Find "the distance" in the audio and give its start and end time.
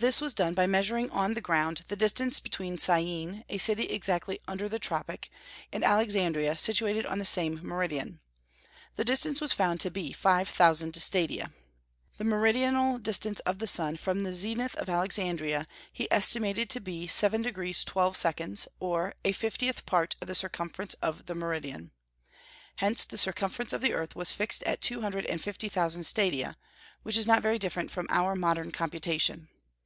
1.88-2.38, 8.94-9.40